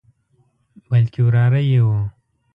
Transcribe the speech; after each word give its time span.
بلکې 0.89 1.19
وراره 1.25 1.61
یې 1.69 1.79
وو. 1.87 1.99